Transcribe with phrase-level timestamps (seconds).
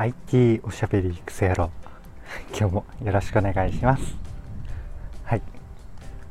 [0.00, 1.70] IT おしゃべりクソ野郎
[2.58, 4.16] 今日もよろしくお願いします。
[5.24, 5.42] はい。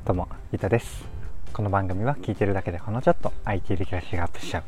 [0.04, 1.06] どうも伊田です。
[1.54, 4.64] この番組は聞いてるだけでほのちょっと IT リテラシーがアップしちゃう。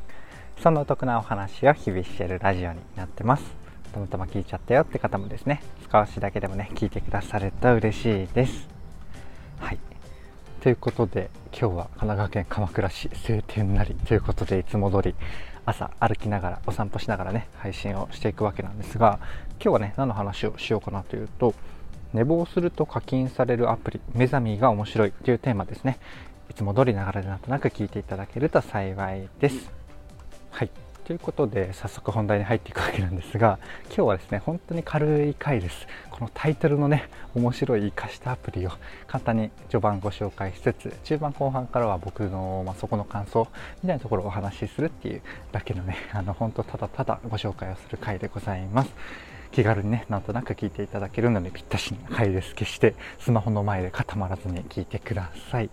[0.61, 3.43] そんなお得なお話を日々しているラジオになってます。
[3.91, 8.67] たまたま聞いちゃったよって方もですね少しだけでもね聞いてくださると嬉しいです。
[9.59, 9.79] はい。
[10.59, 15.15] ということで今日は神奈川県鎌倉市晴天なりということでいつも通り
[15.65, 19.19] 朝歩きながらお散歩しながらね配信をしていくわけなんですが
[19.63, 21.53] 今日はね何の話をしようかなというと
[22.13, 25.97] 寝坊すると課金されるアプリ目覚みが面白いというテーマですね。
[26.49, 29.80] いつも通りながらでなんとなく聞いていただけると幸いです。
[31.05, 35.87] ということで早速本題に入っていくわけなんですが今日はですね本当に軽い回です。
[36.09, 38.71] このタイトルのね面白い活かしたアプリを
[39.07, 43.47] 簡単に序盤ご紹介しつつ中盤後半からは僕の、まあ、そこの感想
[43.83, 48.91] みたいなところをお話しするっていうだけのねあの本当ただただご紹介をする回でございます。
[49.51, 52.55] 気軽にねなんとなく聞いていただけるのにぴったしな回です。
[52.55, 55.69] 決してスマホの前で固まらずに聞いてください。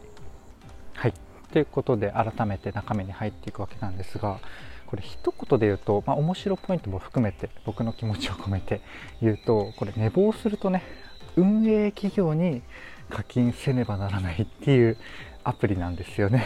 [0.94, 1.14] はい。
[1.52, 4.38] ということで改めて中身に入っていくわけなんですが
[4.88, 8.80] これ一言で言うと、まあ、面白ポイントも含めて僕の気持ちを込めて
[9.20, 10.82] 言うとこれ寝坊するとね
[11.36, 12.62] 運営企業に
[13.10, 14.96] 課金せねばならないっていう
[15.44, 16.44] アプリなんですよね。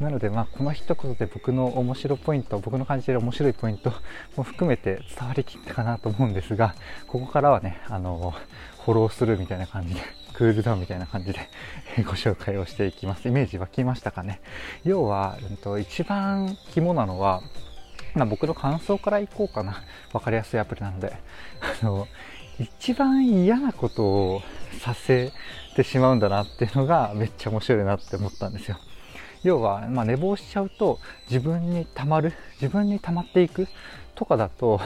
[0.00, 3.92] なのでまあこの一言で僕の面白ポイント僕の感じる面白いポイント
[4.36, 6.74] も含めて伝わりきったかなと思うんですが
[7.06, 8.34] ここからはねあの
[8.84, 10.00] フォローするみたいな感じで
[10.34, 11.48] クールダウンみたいな感じで
[12.04, 13.28] ご紹介をしていきます。
[13.28, 14.40] イメージ湧きましたかね？
[14.82, 17.40] 要は、うん、と一番肝なのは
[18.14, 19.82] まあ、僕の感想からいこうかな。
[20.12, 21.16] わかりやすいアプリなので。
[21.82, 22.06] あの、
[22.58, 24.42] 一番嫌なことを
[24.80, 25.32] させ
[25.74, 28.78] てしまうんだなっていうのがめっちゃ面白いなって思ったんですよ。
[29.42, 33.66] 要は、まあ、寝坊しちゃうと自分に溜まる、自分に溜まっていく
[34.14, 34.80] とかだと、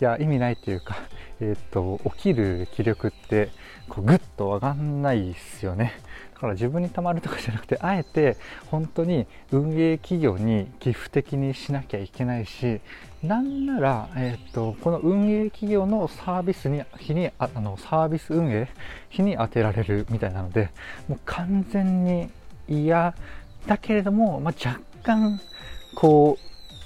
[0.00, 0.96] いや、意味ないというか、
[1.40, 3.50] えっ、ー、と、起きる気力って
[3.88, 5.94] こうグッと上がんないですよね。
[6.38, 8.36] から自分にたまるとかじゃなくて あえて
[8.70, 12.80] 本当に運営企業に寄付的にしなきゃいけないし
[13.22, 18.68] なんなら、えーと、この運営企業のサービスに日にあのサービス運営
[19.08, 20.70] 日に当てられるみたいなので
[21.08, 22.30] もう完全に
[22.68, 23.14] 嫌。
[23.66, 25.40] だけれども、まあ、若干
[25.94, 26.38] こ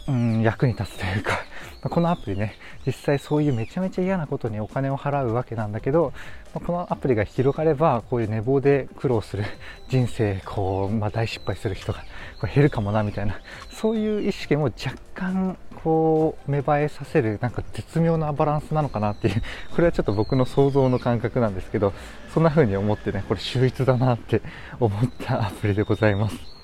[0.09, 1.39] う、うん、役に立つというか
[1.83, 2.57] まこのアプリね
[2.87, 6.13] 実際そういうめちゃめちゃ嫌なことにお金を払うわけなんだけど
[6.55, 9.45] まこのアプリが広がればこういう寝坊で苦労する
[9.89, 12.05] 人生こう、まあ、大失敗する人が
[12.41, 13.41] これ減るかもなみたいな
[13.71, 19.43] そういう意識も若干こう芽生えさせるなんか絶妙なバランスなのかなっていう
[19.73, 21.93] これはちょっと僕の想像の感覚なんですけど
[22.33, 24.43] そんな風に思ってねこれ秀逸だなって
[24.79, 26.62] 思ったアプリでございます。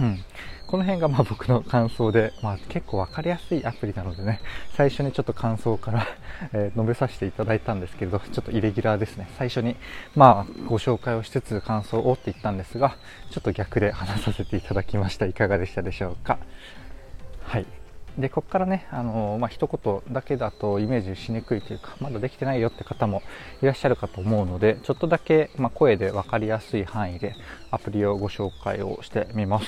[0.00, 0.24] うん
[0.66, 4.40] この辺がまあ僕の感想で、まあ、結構分かりやすいアプリなのでね、
[4.74, 6.06] 最初にちょっと感想から
[6.54, 9.28] え述べさせていただいたんですけれど、ちょっとイレギュラーですね。
[9.36, 9.76] 最初に、
[10.14, 12.96] まあ、ご紹介をしつつ感想をって言ったんですが、
[13.30, 15.26] ちょっと逆で話させていただきました。
[15.26, 16.38] いかがでしたでしょうか？
[17.42, 17.66] はい。
[18.18, 23.22] で、ここからね、あのまあ、一言だけだとイメージしにくいというか、まだできてないよって方も
[23.62, 27.34] いらっしゃるかと思うので、ちょっとだけ、まあ、声で分かりやすい範囲で
[27.70, 29.66] アプリをご紹介をしてみます。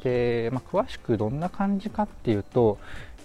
[0.00, 2.78] で、まあ、詳しくどんな感じかっていうと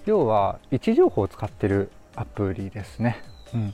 [0.05, 3.17] 要は位置情報を使ってるアプリですね。
[3.53, 3.73] うん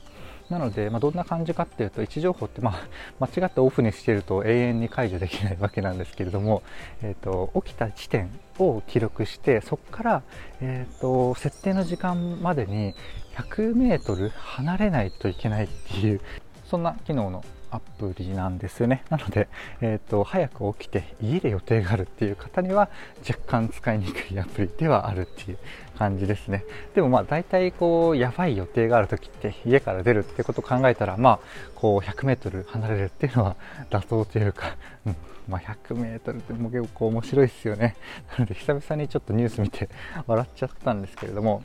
[0.50, 2.88] なので、まあ、どんな感じかっていうと位置情報って、まあ、
[3.24, 6.62] 間違ってオフにしてると永遠に解除できないわけなんですけれども、
[7.02, 10.22] えーと、起きた地点を記録してそこから、
[10.60, 12.94] えーと設定の時間までに
[13.36, 16.20] 100m 離れないといけないっていう
[16.64, 19.04] そんな機能のアプリなんですよね。
[19.10, 19.48] なので、
[19.80, 22.88] えーと、早く起きて家で予定があるっていう方には
[23.28, 25.58] 若干使いにくいアプリではあるっていう
[25.98, 26.64] 感じですね。
[26.94, 31.38] でもまあ大体こうやばい予定がある時って家から出るってことを考えたらまあ
[31.74, 33.56] こう 100m 離れるっていうのは
[33.90, 34.76] 妥当というか、
[35.06, 35.16] うん。
[35.48, 37.94] まあ、100m っても結構面白いですよね。
[38.32, 39.88] なので久々にちょっとニュース見て
[40.26, 41.62] 笑っちゃったんですけれども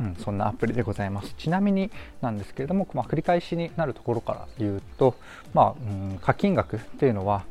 [0.00, 1.34] うん、そんなアプリでございます。
[1.34, 1.90] ちなみに
[2.20, 5.14] なんですけれども、まあ、繰り返しになるところから言うと、
[5.52, 7.44] まあ、うん、課金額っていうのは、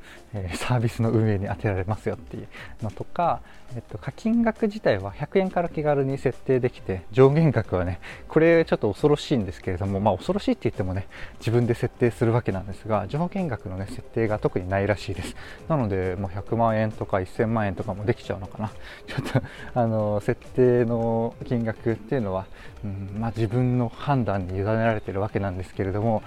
[0.56, 2.48] サービスの運営に充てられますよっていう
[2.82, 3.42] のとか、
[3.76, 11.08] えっと、課金額自体は100円から気軽に設定できて、上限額はね、これちょっと恐ろしいんですけれども、まあ、恐ろしいって言ってもね、
[11.40, 15.36] 自分で設定するわけなんですが、上限額のね、設定が特にないらしいです。
[15.68, 18.72] なので、もう100万円とか1000万円とかもできちゃうのかな。
[19.08, 19.42] ちょっと、
[19.74, 22.46] あの、設定の金額っていうのは、
[22.84, 26.22] うんまあ、自分の判断に委ねられてるわけなんですけれども、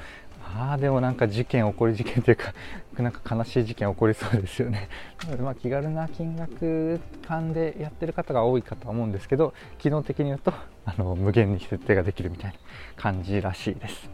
[0.55, 2.55] ああでもなんか事件起こり事件というか
[2.97, 4.89] なんか悲しい事件起こりそうですよね。
[5.25, 10.53] なのでま気軽な金額感でやってる方が多いかとは思うんですけど機能的に言うと
[10.85, 12.57] あの無限に設定ができるみたいな
[12.97, 14.09] 感じらしいです。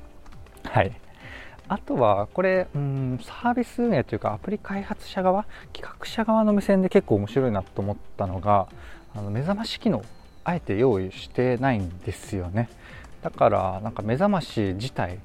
[0.64, 0.93] はい。
[1.69, 8.67] あとはこれうんサービス運営というかアプリ開発者側企画者側の目線で結構面白いなと思ったのが
[9.14, 10.02] あの目覚まし機能
[10.44, 12.69] あえて用意してないんですよね。
[13.23, 15.20] だからなんか目覚まし自体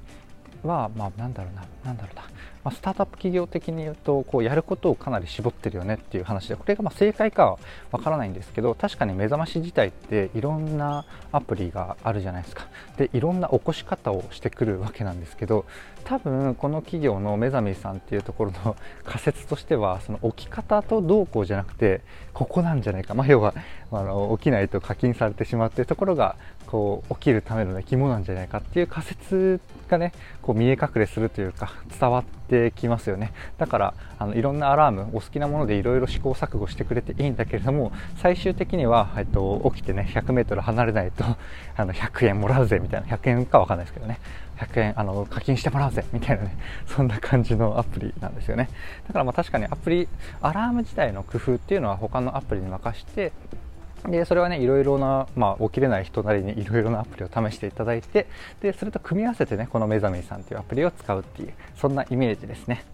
[0.62, 2.22] はまあなんだろうななんだろうな。
[2.64, 7.58] まあ、スタートアップ企業的に言うとこうやることをかなり絞ってるよねっていう話でこれがま正解かは
[7.92, 12.66] わからないんですけど確かに目覚まし自体っていろんなアプリがあるじゃないですか。
[12.96, 15.64] でいろんな起こし方をしてくるわけなんですけど
[16.08, 22.00] 多分この企業の目覚めさんっていうところの仮説としてはその起き方とどうこうじゃなくて
[22.32, 23.52] ここなんじゃないか、まあ、要は
[23.92, 33.32] あの起きないと課金されてしまうっていうところがこう起きるための、ね、肝なんじゃないかっていう仮説がねこう見え隠れするというか伝わってきますよね。
[33.58, 41.24] だからあのいろんなアラームお好きなものでいろいろ試行錯誤してくれていいんだけれども最終的には、えっと、起きてね 100m 離れないと
[41.76, 44.20] あの100円もらうぜみたいな100円かわかんないですけどね。
[44.58, 46.56] 100円あの課金してもらうぜみたいなね
[46.86, 48.68] そんな感じのアプリなんですよね。
[49.06, 50.08] だからまあ確かにアプリ
[50.42, 53.32] アラーム自体の工夫っていうのは他のアプリに任して
[54.06, 58.26] でそれはねいろいろな、まあ、起きれない人なりにいろいろなアプリを試していただいて
[58.60, 62.84] でそれと組み合わせてねこの目覚めさんっていうアプリを使うっていうそんなイメージですね。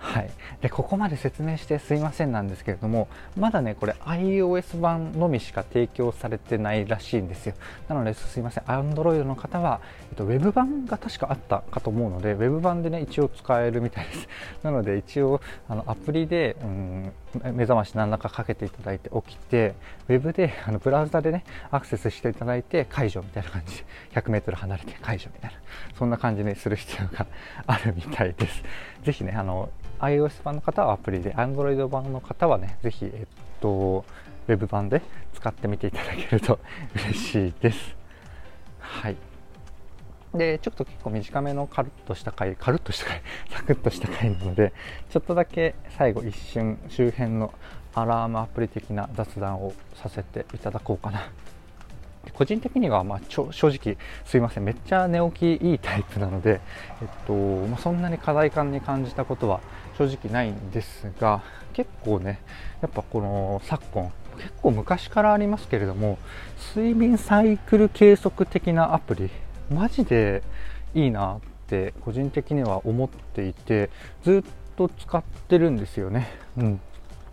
[0.00, 0.30] はい、
[0.62, 3.06] でここまで説明してすいませんなんですけれども
[3.36, 7.54] まだねこれ iOS 版のみしか提供されてないらしいんですよ。
[7.86, 8.64] なのですいません。
[8.64, 9.80] Android の方は、
[10.10, 14.28] えっと、Web 版が確かあったかと思うので Web 版でね一応使えるみたいです。
[14.64, 17.12] なので一応あのアプリで、うん、
[17.54, 19.74] 目覚まし何らかかけていただいて起きて
[20.08, 23.84] Web であのブラウザでねアクセスしていただいて解除みたいな感じ。
[24.14, 25.58] で 100m 離れて解除みたいな。
[25.98, 27.26] そんな感じにする必要が
[27.66, 28.62] あるみたいです。
[29.02, 29.68] ぜひねあの
[30.00, 33.26] iOS 版の方はアプリで Android 版の方はねぜひ、えっ
[33.60, 34.04] と、
[34.48, 35.02] ウェブ版で
[35.34, 36.58] 使ってみていただけると
[36.94, 37.96] 嬉しいです。
[38.78, 39.16] はい。
[40.34, 43.20] でちょっと結構短めのカルッとした回カルッとした回
[43.50, 44.72] サクッとした回なので
[45.10, 47.52] ちょっとだけ最後一瞬周辺の
[47.94, 51.30] アラームアプリ的な雑談をさせていただこうかな。
[52.34, 56.60] 個人的にはま正直すいませんめっちゃ寝起きいいタイプなので、
[57.00, 59.60] えっとまあ、そんなに課題感に感じたことは
[59.98, 62.40] 正直ないんですが結構ね
[62.82, 66.18] やっぱこの昨今結構昔からありますけれども
[66.74, 69.30] 睡眠サイクル計測的なアプリ
[69.70, 70.42] マジで
[70.94, 73.90] いいなって個人的には思っていて
[74.24, 76.28] ずっと使ってるんですよね。
[76.56, 76.80] うん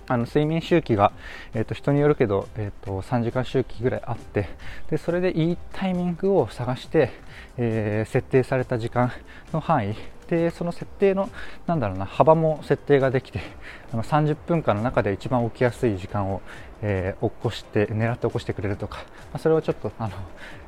[0.07, 1.11] あの睡眠周期が、
[1.53, 4.49] えー、と人によるけど、えー、と3時間周期ぐらいあって
[4.89, 7.11] でそれでいいタイミングを探して、
[7.57, 9.11] えー、設定された時間
[9.53, 9.95] の範囲。
[10.27, 11.29] でその設定の
[11.67, 13.39] なんだろうな幅も設定ができて
[13.93, 16.41] あの30分間の中で一番起きやすい時間を、
[16.81, 19.03] えー、起こして狙って起こしてくれるとか、ま
[19.35, 20.09] あ、それをちょっとあの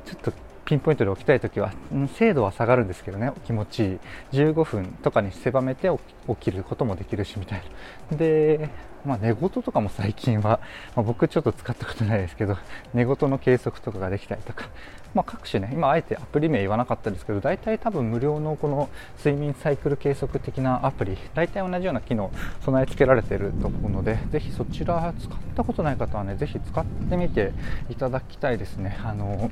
[0.06, 0.32] ちょっと
[0.70, 1.72] ピンポイントで起きたい時は、
[2.14, 3.98] 精度は下がるんですけどね気持ちいい。
[4.30, 5.90] 15分とかに狭めて
[6.28, 7.62] 起きることもできるしみたい
[8.08, 8.16] な。
[8.16, 8.70] で、
[9.04, 10.60] まあ、寝言とかも最近は、
[10.94, 12.56] まあ、僕ちょっと使ったことないですけど
[12.94, 14.68] 寝言の計測とかができたりとか、
[15.14, 18.88] まあ、各種ね今あえてアプリ名言わなかったですけど大体多分無料のこの
[19.18, 22.30] 睡眠サイクル計測的なアプリ大体同じような機能
[22.64, 27.52] 備え付けられてると思うのでぜひそちら使ったことない方はねぜひ使ってみて
[27.88, 28.98] いただきたいですね。
[29.04, 29.50] あの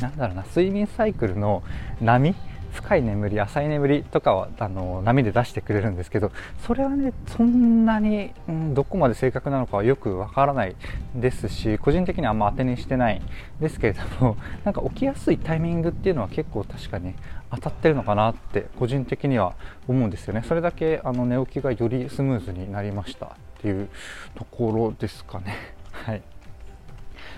[0.00, 1.62] なんだろうな睡眠サイクルの
[2.00, 2.34] 波
[2.72, 6.32] 深い眠り浅い眠りとかはあの波で出してくれるんですけど
[6.66, 10.76] それはねそんなに、うん、どこまで正確なのかはよくわからない
[11.14, 13.22] ですし個人的にはあんま当てにしてない
[13.60, 17.14] ですけれども なんか起きやすいタイミングっていうのは結構確かに
[17.50, 19.54] 当たってるのかなって個人的には
[19.88, 20.42] 思うんですよね。
[20.46, 23.88] それだけあの寝起きがよりスムーズになりましたっていう
[24.36, 25.56] ところですかね。
[25.92, 26.22] はい。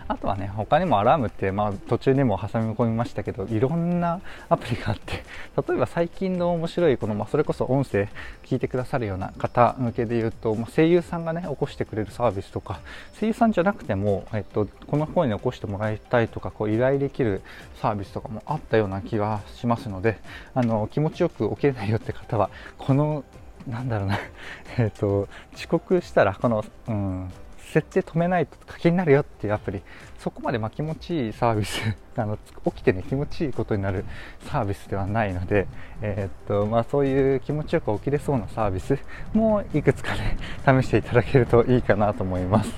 [0.08, 5.24] あとはね他にもアラームって、まあ、途中にも挟み込みましたけどいろんなアプリがあって
[5.68, 8.08] 例えば最近の面白いこの、まあ、それこそ音声
[8.44, 12.80] 聞いてくださるような方向けで言うと、まあ、声優さんがね起こしてくれるサービスとか
[13.18, 17.42] 声優さんじゃなくても、えっと、この声に起こしてもらいたいとかこう依頼できる
[17.80, 20.18] サービスとかもあったような気がしますので
[20.54, 23.24] あの気持ちよく起きれないよって方はこの
[23.66, 24.18] なんだろうな
[24.78, 27.32] えっと遅刻したらこの、うん、
[27.72, 29.82] 設定止めないと課金になるよっていうアプリ
[30.18, 31.80] そこまでま気持ちいいサービス
[32.16, 34.04] あの起きてね気持ちいいことになる
[34.46, 35.66] サービスではないので、
[36.00, 38.98] えー、っとまあ、そういう気持ちよく起きれそうなサービス
[39.32, 42.72] もいくつかね 試していただけるといいかなと思います。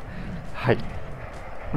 [0.55, 1.04] はい。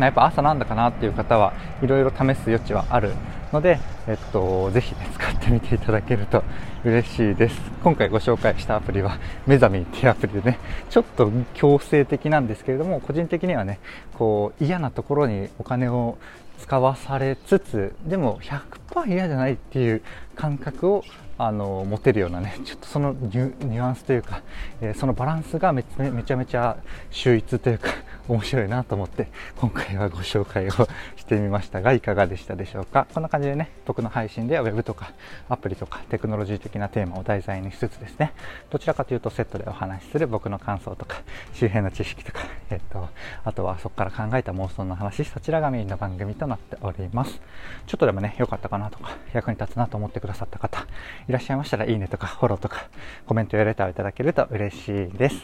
[0.06, 3.14] やっぱ朝なんだかなっていう方はいろいろ試す余地はある
[3.52, 6.44] ので、えっと、ぜひ、ね、使ってみていただけると
[6.84, 7.60] 嬉しいです。
[7.84, 13.80] 今回ご紹介したアプリはメザミっていうアプリでねちょっと強制的なんですけれども個人的にはね
[14.18, 16.18] こう嫌なところにお金を
[16.60, 20.02] 使わされつつでも100%嫌じゃないっていう
[20.36, 21.04] 感覚を
[21.38, 24.42] あの持てるようなねちょっとそのニュアンスというか、
[24.82, 26.78] えー、そのバランスがめめちゃめちゃ
[27.12, 27.90] 秀逸というか
[28.28, 30.72] 面白いなと思って今回はご紹介を
[31.16, 33.08] してみましたがいかがでしたでしょうか？
[33.14, 35.14] こんな感じでね僕の配信では Web とか
[35.50, 38.34] アプリとかテクノロジー的なテーマを題材にしつつですね
[38.70, 41.22] どちらかというとセットでお話しする僕の感想とか
[41.54, 43.08] 周辺の知識とか、えっと、
[43.44, 47.40] あとはそこから考えた妄想の話そちらがメインの番組となっております
[47.86, 50.86] ちょっとでもね良かったかなとか役に立つなと思ってくださった方
[51.28, 52.90] いらっしゃいましたらいいねとかフォローとか
[53.26, 55.36] コメントやレターをいただけると嬉しいです。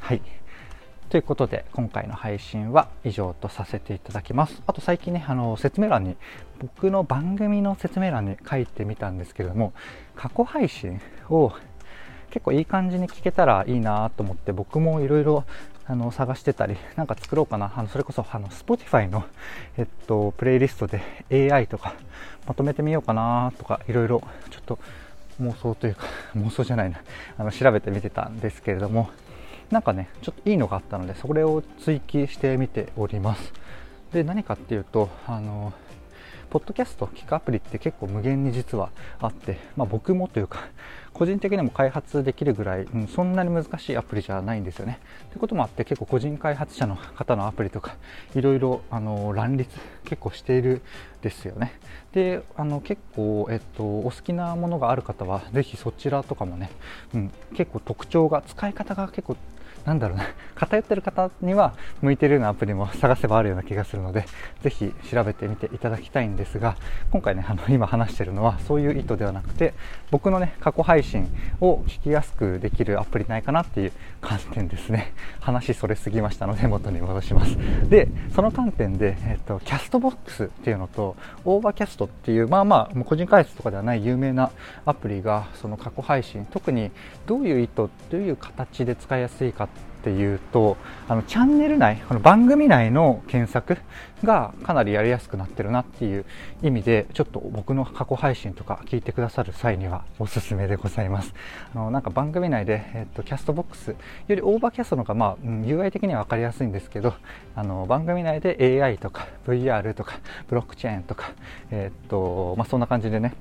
[0.00, 0.22] はい。
[1.14, 4.60] ということで今回の配信は以上とさせていただきます。
[4.66, 6.16] あと最近ね、あの説明欄に
[6.58, 9.72] 僕の番組の説明欄に書いてみたんですけれども
[10.16, 11.52] 過去配信を
[12.30, 15.44] 結構いい感じに聞けたらいいなと思って僕もいろいろ
[15.86, 19.24] あの探してたりなんか作ろうかなあのそれこそあの Spotify の、
[19.76, 21.94] えっと、プレイリストで AI とか
[22.44, 24.80] まとめてみようかなとかいろいろちょっと
[25.40, 26.06] 妄想というか
[26.36, 27.00] 妄想じゃないな
[27.38, 29.10] あの調べてみてたんですけれども
[29.70, 33.52] なんかねちょっといいのがあったのでそれを追記してみております
[34.12, 35.72] で何かっていうとあの
[36.54, 40.68] ポッドキャスト聞くアプリって結構無限に実はあって、まあ、僕もというか
[41.12, 45.00] 個人的にも開発できるぐらい、うん、そんなに難しいアプリじゃないんですよね。
[45.30, 47.96] ということもあって結構個人開発者の方のアプリとか
[48.36, 50.82] いろいろあの乱立結構している
[51.22, 51.72] ですよね。
[52.12, 56.70] であの結構、えっと、お好きなものがある方はぜひそちらとかもね、
[57.14, 59.36] うん、結構特徴が使い方が結構
[59.84, 60.24] なんだろうな、
[60.54, 64.24] 偏ってる方には向いてるようなアプリも探せばあるような気がするので、
[64.62, 66.76] ぜひ調べてみていただきたいんですが、
[67.10, 69.74] 今回ね、あの今話してるのはそういう意図ではなくて、
[70.10, 71.28] 僕のね、過去配信
[71.60, 75.12] を聞きやすくできるアプリないかなっていう観点ですね。
[75.40, 77.56] 話それすぎましたので元に戻します。
[77.88, 84.50] で、その観点で、えっと、 Castbox っていうのと、 Overcast っていう、まあまあ、個人開発とかではない有名な
[84.86, 86.90] アプリが、その過去配信、特に
[87.26, 89.73] どういう意図、どういう形で使いやすいかって
[90.04, 90.76] っていうと
[91.08, 93.78] あのチャンネル内この番組内の検索
[94.22, 96.26] がかなりやりやすくなってるなっていう
[96.62, 101.32] 意味でちょっと僕の過去配信とか聞いてくださる際にはおすすめでございます。
[101.74, 103.96] あのなんか番組内で、えっと、 Castbox よ
[104.28, 107.14] り Overcast の方が、まあ、うん、UI 的には分かりやすいんですけど
[107.54, 110.18] あの番組内で AI とか VR とか
[110.48, 111.32] ブロックチェーンとか、
[111.70, 113.34] えっとまあ、そんな感じでね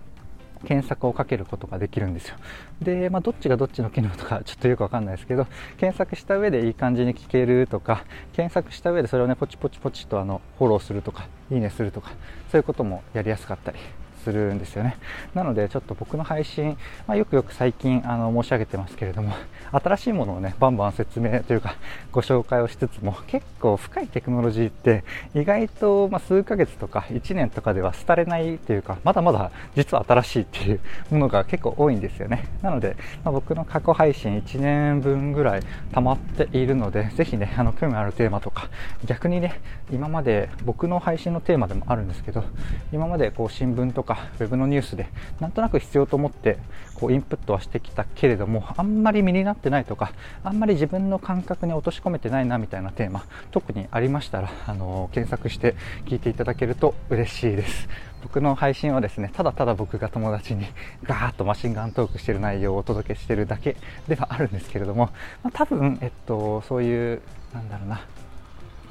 [0.65, 2.35] 検索をかけることができるんですよ。
[2.81, 12.11] で、まあ、どっちがどっちの機能とか ちょっとよくわかんないですけど検索した上でいい感じに聞けるとか検索した上でそれをねポチポチポチとあのフォローするとかいいねするとか
[12.51, 13.79] そういうこともやりやすかったり
[14.23, 14.97] するんですよね。
[15.33, 16.77] なのでちょっと僕の配信、
[17.07, 19.33] まあ、よくよく最近あの申し上げてますけれども
[19.71, 21.75] 新しいものをねバンバン説明というか
[22.11, 25.03] ご紹介をしつつも結構深いテクノロジーって
[25.35, 30.79] 意外と、ま数ヶ月とか1年とかでは廃れないというかまだまだ実は新しいっていう
[31.11, 32.47] ものが結構多いんですよね。
[32.61, 35.61] なので、まあ、僕の過去配信1年分ぐらい
[35.91, 38.69] 溜まっているのでぜひねあの興味あるテーマとか
[39.05, 39.59] 逆にね
[39.91, 42.43] 今まで僕の配信のテーマでもあるんですけど
[42.91, 45.07] 今までこう新聞とかかウェブのニュースで
[45.39, 46.57] なんとなく必要と思って
[46.95, 57.87] こうインプットはしてきたけれどもあんまり身になってないとかあんまり自分の感覚に落とし込めてないなみたいなテーマ特にありましたらあの検索して聞いていただけると嬉しいです。
[58.23, 60.65] 僕の配信はですねただただ僕が友達に
[61.03, 63.75] ガーッとマシンガントークしてる内容をお届けしてるだけ
[64.07, 65.09] ではあるんですけれども、
[65.43, 67.21] まあ、多分、えっと、そういう
[67.53, 67.99] なんだろうな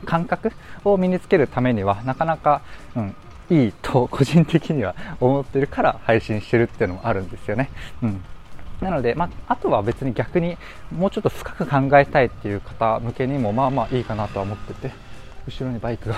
[0.04, 0.52] 感覚
[0.84, 2.62] を身につけるためにはなかなか、
[2.94, 3.14] うん、
[3.52, 7.70] いいと個人的には思ってるから配信してるっていうのもあるんですよね。
[8.02, 8.24] うん
[8.80, 10.56] なので、まあ、あとは別に逆に
[10.90, 14.90] もうちょっと深く考えたいっていう方向けにもまあまあいいかなとは思ってて
[15.46, 16.16] 後ろにバイクが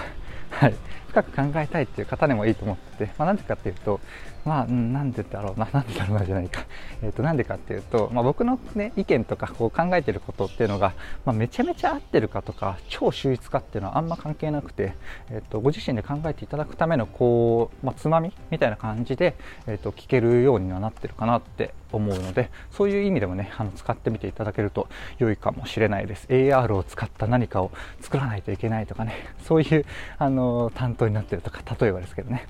[0.50, 0.74] はい、
[1.14, 4.00] 深く考えたいっていう方でもいいと思ってて、まあ、なんでかっていうと、
[4.44, 6.66] まあ、なんでだろうな、なんでだろうなじゃないか。
[7.02, 10.92] えっ、ー、と、なんでかっていうと、まあ、僕のね、意見とかこう考えてることっていうのが、
[11.24, 14.94] まあ、めちゃめちゃ合ってるかとか、超秀逸かっていうのはあんま関係なくて、
[15.30, 19.34] えっ、ー、と、ご自身で考えていただくための、こう、まあ、つまみみたいな感じで、
[19.66, 26.26] えっ、ー、と、聞けるようにはなってるかなって思うので、そういう意味でもね、あの、使ってみていただけると良いかもしれないです。
[26.28, 29.86] AR を使った何かを作らないといけないとかね、そういう、
[30.18, 32.46] あの、担当になってるとか、例えばですけどね。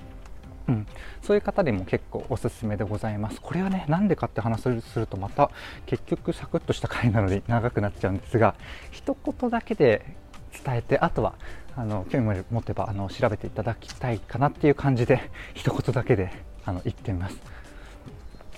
[0.67, 0.87] うん、
[1.21, 3.39] そういう方にも結構おすすめでございます。
[3.39, 5.51] これはね、なんでかって話をするとまた
[5.85, 8.55] 結局サクッとした回なので長くなっちゃうんですが、
[8.89, 10.15] 一言だけで
[10.63, 11.35] 伝えてあとは
[11.75, 16.31] あの興味持てばあの調べていただきたいかなっていう感じで一言だけで
[16.65, 17.37] あの言ってみます。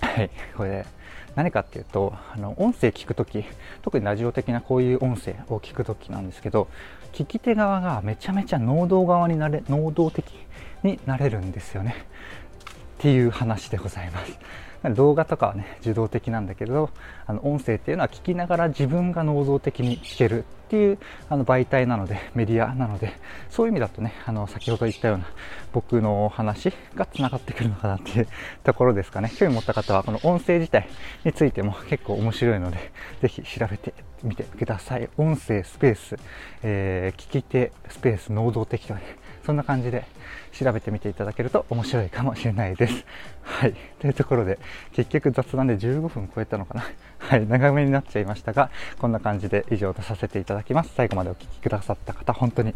[0.00, 0.86] はいこれ
[1.34, 3.44] 何かっていうとあの音声聞くとき
[3.82, 6.68] 特にラジオ的なこういう音声を聞くときなんですけど
[7.12, 10.32] 聞き手側がめちゃめちゃ能動側になれ能動的
[10.82, 11.94] になれるんですよね。
[12.98, 14.38] っていう話でございます。
[14.94, 16.90] 動画とかはね受動的なんだけど
[17.26, 23.12] あの音声っていうのは聞きながら自分が能動的に聞けるっていうあの媒体なのでメディアなので
[23.50, 25.26] そういう意味だとねあの先ほど言ったような
[25.72, 28.28] 僕の話がつながってくるのかなっていう
[28.62, 29.32] ところですかね。
[29.36, 30.88] 興味持った方はこの音声自体
[31.24, 35.08] についても結構面白いのでぜひ調べてみてください。
[35.16, 36.16] 音声スペース、
[36.62, 40.04] えー、聞き手スペース能動的とかねそんな感じで
[40.52, 43.04] 調べてみていただけると面白いかもしれないです。
[43.42, 43.74] はい。
[44.00, 44.58] というところで、
[44.92, 46.84] 結局雑談で15分超えたのかな。
[47.18, 47.46] はい。
[47.46, 50.92] 長めになっちゃいましたが、こんな感じで以上とさせていただきます。
[50.94, 52.74] 最後までお聴きくださった方、本当に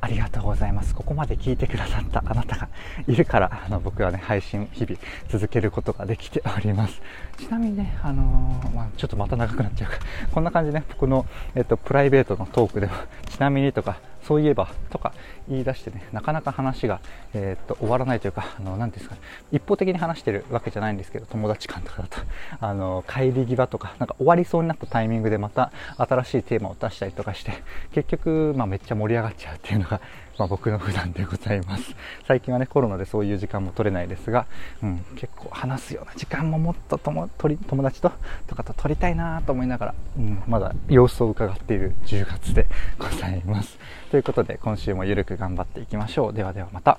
[0.00, 0.94] ありがとうございます。
[0.94, 2.68] ここまで聞いてくださったあなたが
[3.06, 4.96] いるから、あの、僕はね、配信日々
[5.28, 7.00] 続けることができております。
[7.38, 9.98] ちなみにね、あのー、まあ、ちょっとまた長くなっちゃうか、
[10.32, 15.12] こんな感じね、僕の、えっと、プライベートのトークでは、ちなみにとか、そういえばとか
[15.48, 17.00] 言い出してね、なかなか話が、
[17.34, 22.18] えー、っと終わらないというか、あの、なんですかね、一方的に話してるわけじゃないんですけど、友達間とかだと、
[22.60, 27.52] あの、帰り際とか、なんか終わりそうになったタイミングでまた新しいテーマを出したりとかして、
[27.92, 30.00] 結局、まあめっちゃ盛り上がっちゃうっていうのが、
[30.42, 31.94] まあ、僕の普段でございます。
[32.26, 34.46] 最近はね、コロナでそういう時間も取れないですが、
[34.82, 38.10] うん、結構話すような時間ももっと友友達と
[38.48, 42.66] とかと取りたいなと思いながら、うん、まだ様子を伺っている10月で
[42.98, 43.78] ございます。
[44.10, 46.32] ということで、今週もゆるく頑張っていきましょう。
[46.32, 46.98] ではではまた。